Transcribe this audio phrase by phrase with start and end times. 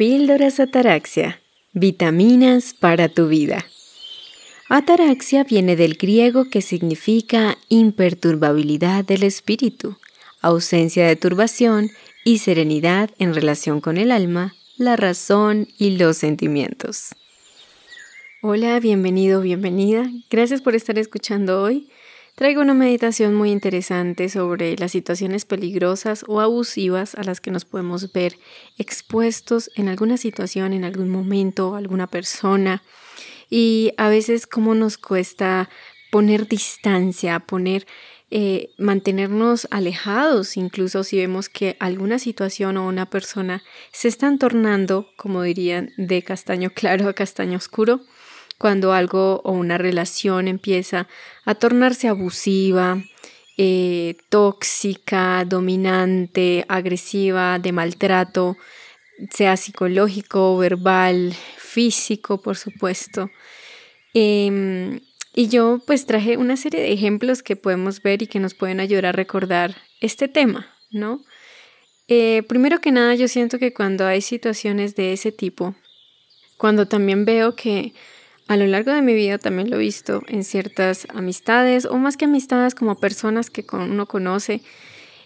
[0.00, 1.42] Píldoras Ataraxia.
[1.74, 3.66] Vitaminas para tu vida.
[4.70, 9.98] Ataraxia viene del griego que significa imperturbabilidad del espíritu,
[10.40, 11.90] ausencia de turbación
[12.24, 17.10] y serenidad en relación con el alma, la razón y los sentimientos.
[18.40, 20.10] Hola, bienvenido, bienvenida.
[20.30, 21.90] Gracias por estar escuchando hoy.
[22.40, 27.66] Traigo una meditación muy interesante sobre las situaciones peligrosas o abusivas a las que nos
[27.66, 28.38] podemos ver
[28.78, 32.82] expuestos en alguna situación, en algún momento, alguna persona.
[33.50, 35.68] Y a veces cómo nos cuesta
[36.10, 37.86] poner distancia, poner,
[38.30, 45.10] eh, mantenernos alejados, incluso si vemos que alguna situación o una persona se están tornando,
[45.18, 48.00] como dirían, de castaño claro a castaño oscuro
[48.60, 51.08] cuando algo o una relación empieza
[51.46, 53.02] a tornarse abusiva,
[53.56, 58.58] eh, tóxica, dominante, agresiva, de maltrato,
[59.30, 63.30] sea psicológico, verbal, físico, por supuesto.
[64.12, 65.00] Em,
[65.34, 68.78] y yo pues traje una serie de ejemplos que podemos ver y que nos pueden
[68.80, 71.24] ayudar a recordar este tema, ¿no?
[72.08, 75.74] Eh, primero que nada, yo siento que cuando hay situaciones de ese tipo,
[76.58, 77.94] cuando también veo que
[78.50, 82.16] a lo largo de mi vida también lo he visto en ciertas amistades o más
[82.16, 84.60] que amistades como personas que uno conoce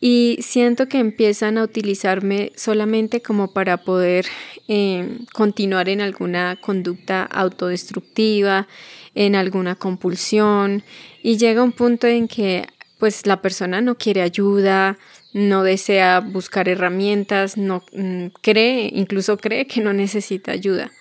[0.00, 4.26] y siento que empiezan a utilizarme solamente como para poder
[4.68, 8.68] em, continuar en alguna conducta autodestructiva,
[9.16, 10.84] en alguna compulsión
[11.20, 12.68] y llega un punto en que
[13.00, 14.96] pues la persona no quiere ayuda,
[15.32, 20.92] no desea buscar herramientas, no mm, cree, incluso cree que no necesita ayuda.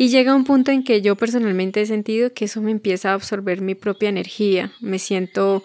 [0.00, 3.14] Y llega un punto en que yo personalmente he sentido que eso me empieza a
[3.14, 4.70] absorber mi propia energía.
[4.80, 5.64] Me siento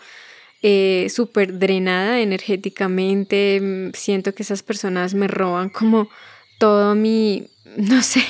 [0.64, 3.62] eh, súper drenada energéticamente.
[3.62, 6.10] Mm, siento que esas personas me roban como
[6.58, 7.46] todo mi,
[7.78, 8.24] no sé,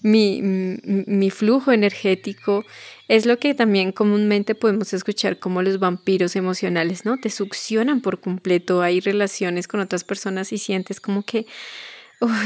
[0.00, 2.64] mi, mi, flujo energético.
[3.06, 7.18] Es lo que también comúnmente podemos escuchar como los vampiros emocionales, ¿no?
[7.18, 8.80] Te succionan por completo.
[8.80, 11.44] Hay relaciones con otras personas y sientes como que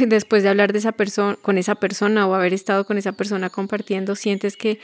[0.07, 3.51] después de hablar de esa persona, con esa persona o haber estado con esa persona
[3.51, 4.81] compartiendo, sientes que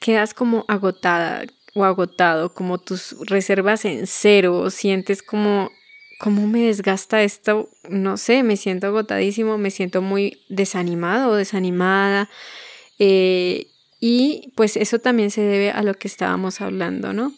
[0.00, 1.44] quedas como agotada
[1.74, 5.70] o agotado, como tus reservas en cero, sientes como
[6.18, 12.30] cómo me desgasta esto, no sé, me siento agotadísimo, me siento muy desanimado o desanimada.
[12.98, 13.66] Eh,
[14.00, 17.32] y pues eso también se debe a lo que estábamos hablando, ¿no?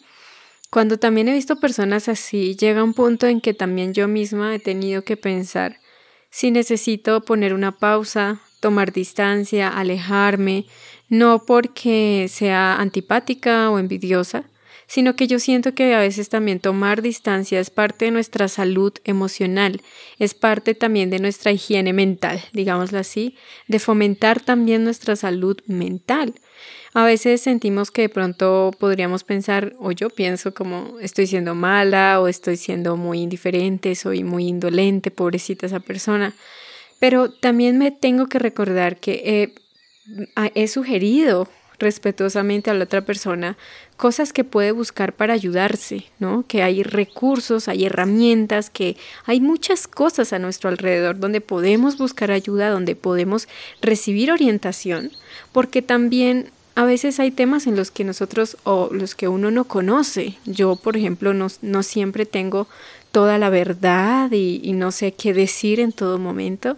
[0.69, 4.59] Cuando también he visto personas así, llega un punto en que también yo misma he
[4.59, 5.79] tenido que pensar,
[6.29, 10.65] si necesito poner una pausa, tomar distancia, alejarme,
[11.09, 14.45] no porque sea antipática o envidiosa,
[14.87, 18.93] sino que yo siento que a veces también tomar distancia es parte de nuestra salud
[19.03, 19.81] emocional,
[20.17, 23.35] es parte también de nuestra higiene mental, digámoslo así,
[23.67, 26.33] de fomentar también nuestra salud mental.
[26.97, 32.19] A veces sentimos que de pronto podríamos pensar, o yo pienso como estoy siendo mala
[32.19, 36.33] o estoy siendo muy indiferente, soy muy indolente, pobrecita esa persona.
[36.97, 39.53] Pero también me tengo que recordar que
[40.55, 41.47] he, sugerido
[41.77, 43.57] respetuosamente a la otra persona
[43.95, 46.45] cosas que puede buscar para ayudarse, ¿no?
[46.47, 52.31] Que hay recursos, hay herramientas, que hay muchas cosas a nuestro alrededor donde podemos buscar
[52.31, 53.47] ayuda, donde podemos
[53.83, 55.11] recibir orientación,
[55.51, 59.63] porque también a veces hay temas en los que nosotros o los que uno no
[59.63, 60.37] conoce.
[60.45, 62.67] Yo, por ejemplo, no, siempre tengo
[63.11, 66.77] toda la verdad y, y, no sé qué decir en todo momento.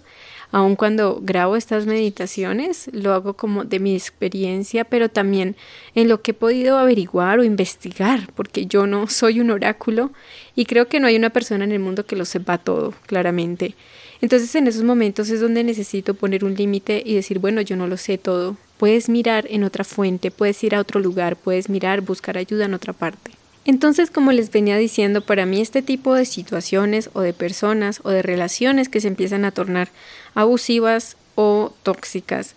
[0.53, 5.57] Aun cuando grabo estas meditaciones, lo hago como de mi experiencia, pero también
[5.95, 10.11] en lo que he podido averiguar o investigar, porque yo no soy un oráculo
[10.55, 13.75] y creo que no hay una persona en el mundo que lo sepa todo, claramente.
[14.21, 17.87] Entonces en esos momentos es donde necesito poner un límite y decir, bueno, yo no
[17.87, 18.57] lo sé todo.
[18.77, 22.73] Puedes mirar en otra fuente, puedes ir a otro lugar, puedes mirar, buscar ayuda en
[22.73, 23.31] otra parte.
[23.65, 28.09] Entonces, como les venía diciendo, para mí este tipo de situaciones o de personas o
[28.09, 29.89] de relaciones que se empiezan a tornar
[30.33, 32.55] abusivas o tóxicas,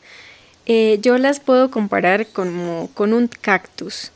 [0.67, 4.13] eh, yo las puedo comparar como con un cactus.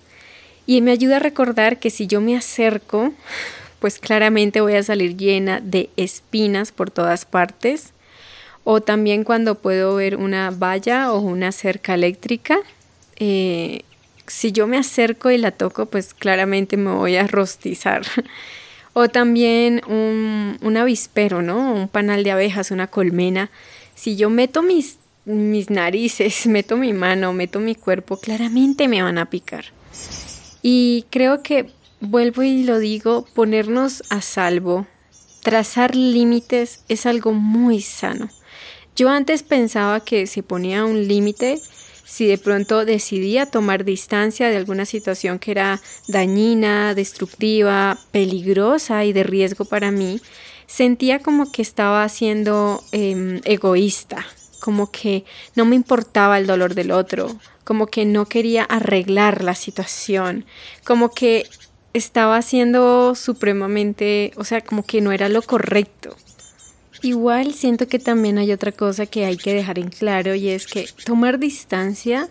[0.64, 3.12] Y me ayuda a recordar que si yo me acerco
[3.78, 7.92] pues claramente voy a salir llena de espinas por todas partes.
[8.64, 12.58] O también cuando puedo ver una valla o una cerca eléctrica,
[13.16, 13.82] eh,
[14.26, 18.02] si yo me acerco y la toco, pues claramente me voy a rostizar.
[18.92, 21.74] o también un, un, avispero, ¿no?
[21.74, 23.50] Un panal de abejas, una colmena.
[23.94, 29.18] Si yo meto mis, mis narices, meto mi mano, meto mi cuerpo, claramente me van
[29.18, 29.66] a picar.
[30.62, 31.70] Y creo que
[32.00, 34.86] vuelvo y lo digo, ponernos a salvo,
[35.42, 38.28] trazar límites es algo muy sano.
[38.96, 41.60] Yo antes pensaba que si ponía un límite,
[42.04, 49.12] si de pronto decidía tomar distancia de alguna situación que era dañina, destructiva, peligrosa y
[49.12, 50.20] de riesgo para mí,
[50.66, 54.24] sentía como que estaba siendo em, egoísta,
[54.60, 59.54] como que no me importaba el dolor del otro, como que no quería arreglar la
[59.54, 60.44] situación,
[60.84, 61.44] como que
[61.96, 66.16] estaba siendo supremamente, o sea, como que no era lo correcto.
[67.02, 70.66] Igual siento que también hay otra cosa que hay que dejar en claro y es
[70.66, 72.28] que tomar distancia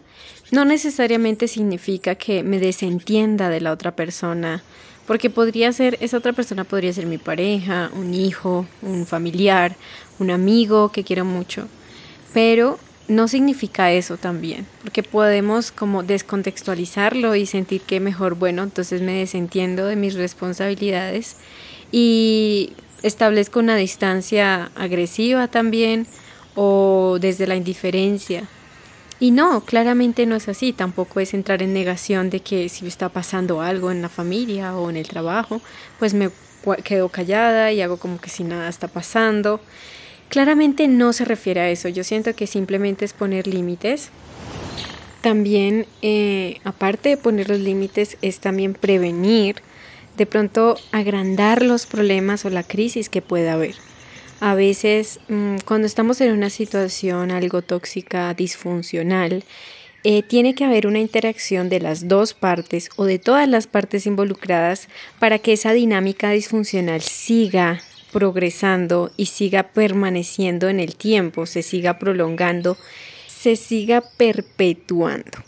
[0.51, 4.63] no necesariamente significa que me desentienda de la otra persona,
[5.07, 9.75] porque podría ser, esa otra persona podría ser mi pareja, un hijo, un familiar,
[10.19, 11.67] un amigo que quiero mucho,
[12.33, 19.01] pero no significa eso también, porque podemos como descontextualizarlo y sentir que mejor, bueno, entonces
[19.01, 21.37] me desentiendo de mis responsabilidades
[21.91, 22.73] y
[23.03, 26.07] establezco una distancia agresiva también
[26.55, 28.47] o desde la indiferencia.
[29.19, 33.09] Y no, claramente no es así, tampoco es entrar en negación de que si está
[33.09, 35.61] pasando algo en la familia o en el trabajo,
[35.99, 36.29] pues me
[36.83, 39.61] quedo callada y hago como que si nada está pasando.
[40.29, 44.09] Claramente no se refiere a eso, yo siento que simplemente es poner límites.
[45.21, 49.55] También, eh, aparte de poner los límites, es también prevenir,
[50.17, 53.75] de pronto agrandar los problemas o la crisis que pueda haber.
[54.39, 59.43] A veces, mm, cuando estamos en una situación algo tóxica, disfuncional,
[60.03, 64.05] eh, tiene que haber una interacción de las dos partes o de todas las partes
[64.05, 64.87] involucradas
[65.17, 67.81] para que esa dinámica disfuncional siga
[68.15, 72.77] progresando y siga permaneciendo en el tiempo, se siga prolongando,
[73.27, 75.43] se siga perpetuando.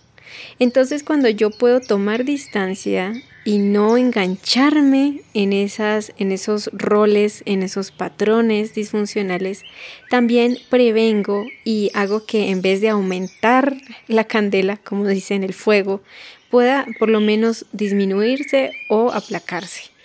[0.60, 3.14] Entonces cuando yo puedo tomar distancia
[3.46, 9.64] y no engancharme en, esas, en esos roles, en esos patrones disfuncionales,
[10.10, 13.78] también prevengo y hago que en vez de aumentar
[14.10, 16.02] la candela, como dice en el fuego,
[16.50, 19.97] pueda por lo menos disminuirse o aplacarse.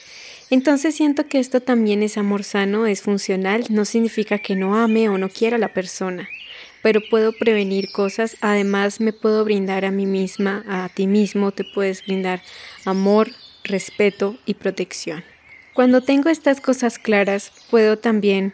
[0.52, 5.08] Entonces siento que esto también es amor sano, es funcional, no significa que no ame
[5.08, 6.28] o no quiera a la persona,
[6.82, 11.64] pero puedo prevenir cosas, además me puedo brindar a mí misma, a ti mismo, te
[11.64, 12.42] puedes brindar
[12.84, 13.30] amor,
[13.64, 15.24] respeto y protección.
[15.72, 18.52] Cuando tengo estas cosas claras, puedo también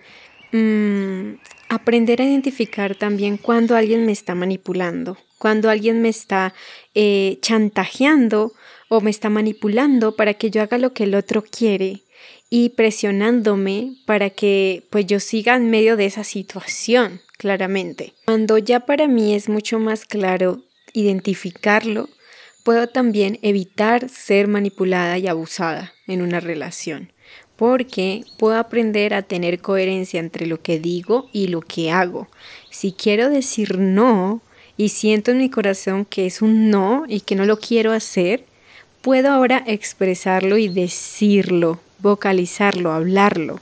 [0.53, 6.55] mm, aprender a identificar también cuando alguien me está manipulando, cuando alguien me está
[6.95, 8.53] eh, chantajeando
[8.88, 12.02] o me está manipulando para que yo haga lo que el otro quiere
[12.50, 18.14] y presionándome para que pues yo siga en medio de esa situación, claramente.
[18.25, 20.62] Cuando ya para mí es mucho más claro
[20.93, 22.08] identificarlo,
[22.64, 27.12] puedo también evitar ser manipulada y abusada en una relación,
[27.56, 32.29] porque puedo aprender a tener coherencia entre lo que digo y lo que hago.
[32.70, 34.43] Si quiero decir no
[34.76, 38.46] y siento en mi corazón que es un no y que no lo quiero hacer,
[39.03, 43.61] puedo ahora expresarlo y decirlo, vocalizarlo, hablarlo.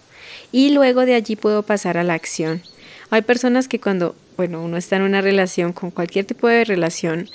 [0.53, 2.63] Y luego de allí puedo pasar a la acción.
[3.11, 7.29] Hay personas que cuando, bueno, uno está en una relación, con cualquier tipo de relación,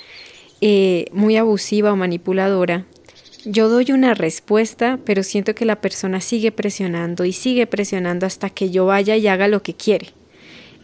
[0.60, 2.84] eh, muy abusiva o manipuladora,
[3.44, 8.50] yo doy una respuesta, pero siento que la persona sigue presionando y sigue presionando hasta
[8.50, 10.10] que yo vaya y haga lo que quiere.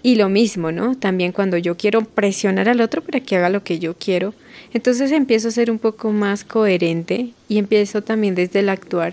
[0.08, 0.96] Y lo mismo, ¿no?
[0.96, 4.32] También cuando yo quiero presionar al otro para que haga lo que yo quiero,
[4.72, 9.12] entonces empiezo a ser un poco más coherente y empiezo también desde el actuar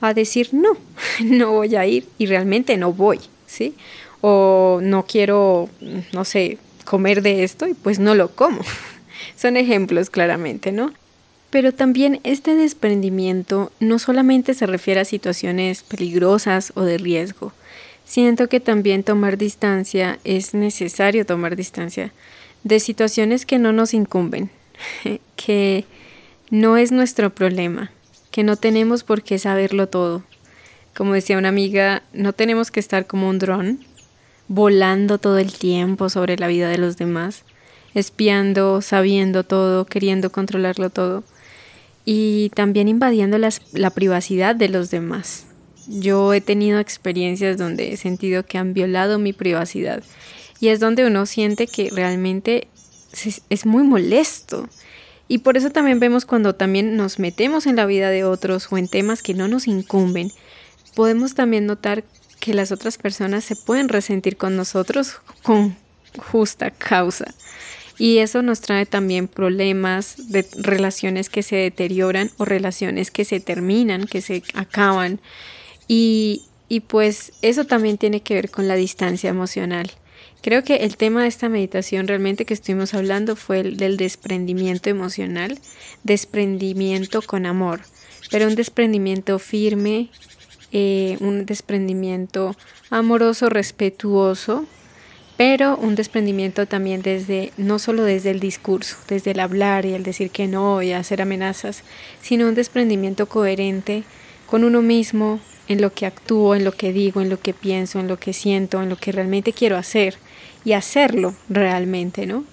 [0.00, 0.76] a decir no,
[1.24, 3.74] no voy a ir y realmente no voy, ¿sí?
[4.20, 5.68] O no quiero,
[6.12, 8.60] no sé, comer de esto y pues no lo como.
[9.36, 10.92] Son ejemplos claramente, ¿no?
[11.50, 17.52] Pero también este desprendimiento no solamente se refiere a situaciones peligrosas o de riesgo,
[18.06, 22.12] Siento que también tomar distancia es necesario tomar distancia
[22.62, 24.48] de situaciones que no nos incumben,
[25.36, 25.84] que
[26.48, 27.90] no es nuestro problema,
[28.30, 30.22] que no tenemos por qué saberlo todo.
[30.96, 33.84] Como decía una amiga, no tenemos que estar como un dron,
[34.46, 37.42] volando todo el tiempo sobre la vida de los demás,
[37.92, 41.24] espiando, sabiendo todo, queriendo controlarlo todo
[42.04, 45.46] y también invadiendo la privacidad de los demás.
[45.88, 50.02] Yo he tenido experiencias donde he sentido que han violado mi privacidad
[50.60, 52.68] y es donde uno siente que realmente
[53.50, 54.68] es muy molesto.
[55.28, 58.78] Y por eso también vemos cuando también nos metemos en la vida de otros o
[58.78, 60.30] en temas que no nos incumben,
[60.94, 62.04] podemos también notar
[62.40, 65.76] que las otras personas se pueden resentir con nosotros con
[66.30, 67.34] justa causa.
[67.98, 73.40] Y eso nos trae también problemas de relaciones que se deterioran o relaciones que se
[73.40, 75.20] terminan, que se acaban.
[75.88, 79.90] Y, y pues eso también tiene que ver con la distancia emocional.
[80.42, 84.90] Creo que el tema de esta meditación realmente que estuvimos hablando fue el del desprendimiento
[84.90, 85.58] emocional,
[86.04, 87.80] desprendimiento con amor,
[88.30, 90.08] pero un desprendimiento firme,
[90.72, 92.54] eh, un desprendimiento
[92.90, 94.66] amoroso, respetuoso,
[95.36, 100.02] pero un desprendimiento también desde, no solo desde el discurso, desde el hablar y el
[100.02, 101.82] decir que no y hacer amenazas,
[102.22, 104.04] sino un desprendimiento coherente
[104.46, 107.98] con uno mismo, en lo que actúo, en lo que digo, en lo que pienso,
[107.98, 110.16] en lo que siento, en lo que realmente quiero hacer
[110.64, 112.44] y hacerlo realmente, ¿no?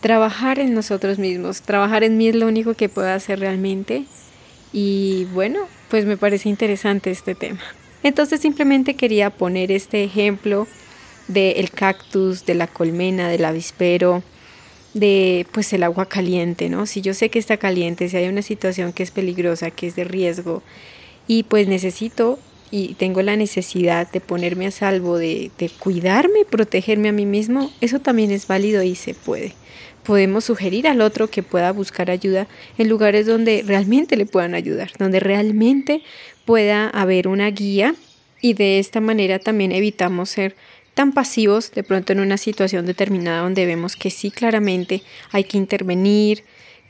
[0.00, 4.04] Trabajar en nosotros mismos, trabajar en mí es lo único que puedo hacer realmente
[4.72, 7.60] y bueno, pues me parece interesante este tema.
[8.02, 10.66] Entonces simplemente quería poner este ejemplo
[11.28, 14.22] del cactus, de la colmena, del avispero,
[14.94, 16.86] de pues el agua caliente, ¿no?
[16.86, 19.96] Si yo sé que está caliente, si hay una situación que es peligrosa, que es
[19.96, 20.62] de riesgo,
[21.26, 22.38] y pues necesito
[22.70, 27.70] y tengo la necesidad de ponerme a salvo, de, de cuidarme, protegerme a mí mismo,
[27.80, 29.54] eso también es válido y se puede.
[30.04, 32.46] Podemos sugerir al otro que pueda buscar ayuda
[32.78, 36.02] en lugares donde realmente le puedan ayudar, donde realmente
[36.44, 37.94] pueda haber una guía
[38.40, 40.54] y de esta manera también evitamos ser
[40.96, 45.58] tan pasivos de pronto en una situación determinada donde vemos que sí claramente hay que
[45.58, 46.42] intervenir.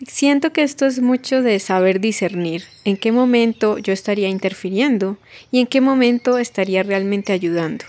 [0.07, 5.19] Siento que esto es mucho de saber discernir en qué momento yo estaría interfiriendo
[5.51, 7.85] y en qué momento estaría realmente ayudando.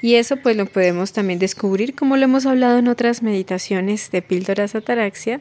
[0.00, 4.22] Y eso pues lo podemos también descubrir como lo hemos hablado en otras meditaciones de
[4.22, 5.40] píldoras ataraxia,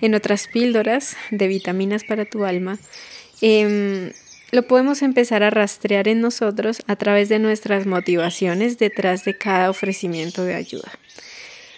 [0.00, 2.78] en otras píldoras de vitaminas para tu alma.
[3.42, 4.12] Em,
[4.50, 9.70] lo podemos empezar a rastrear en nosotros a través de nuestras motivaciones detrás de cada
[9.70, 10.90] ofrecimiento de ayuda.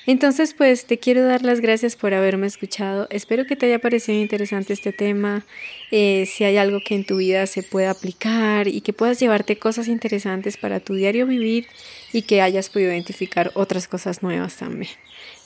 [0.06, 3.06] Entonces, pues te quiero dar las gracias por haberme escuchado.
[3.10, 5.44] Espero que te haya parecido interesante este tema.
[5.90, 9.58] Eh, si hay algo que en tu vida se pueda aplicar y que puedas llevarte
[9.58, 11.66] cosas interesantes para tu diario vivir
[12.12, 14.90] y que hayas podido identificar otras cosas nuevas también.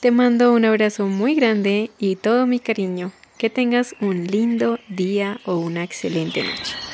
[0.00, 3.12] Te mando un abrazo muy grande y todo mi cariño.
[3.38, 6.93] Que tengas un lindo día o una excelente noche.